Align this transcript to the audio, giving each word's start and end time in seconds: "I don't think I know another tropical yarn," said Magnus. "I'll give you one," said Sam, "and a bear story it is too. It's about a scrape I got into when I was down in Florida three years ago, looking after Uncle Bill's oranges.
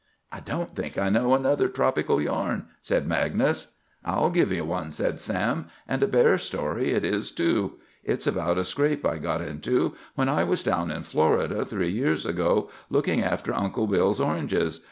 "I 0.31 0.39
don't 0.39 0.75
think 0.75 0.97
I 0.97 1.09
know 1.09 1.35
another 1.35 1.67
tropical 1.67 2.19
yarn," 2.19 2.65
said 2.81 3.07
Magnus. 3.07 3.75
"I'll 4.03 4.31
give 4.31 4.51
you 4.51 4.65
one," 4.65 4.89
said 4.89 5.19
Sam, 5.19 5.67
"and 5.87 6.01
a 6.01 6.07
bear 6.07 6.39
story 6.39 6.89
it 6.91 7.05
is 7.05 7.29
too. 7.29 7.73
It's 8.03 8.25
about 8.25 8.57
a 8.57 8.63
scrape 8.63 9.05
I 9.05 9.19
got 9.19 9.43
into 9.43 9.93
when 10.15 10.27
I 10.27 10.43
was 10.43 10.63
down 10.63 10.89
in 10.89 11.03
Florida 11.03 11.63
three 11.65 11.91
years 11.91 12.25
ago, 12.25 12.71
looking 12.89 13.21
after 13.21 13.53
Uncle 13.53 13.85
Bill's 13.85 14.19
oranges. 14.19 14.79